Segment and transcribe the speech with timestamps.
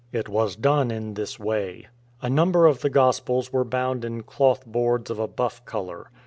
[0.11, 1.85] It was done in this way.
[2.23, 6.09] A number of the Gospels were bound in cloth boards of a buff colour.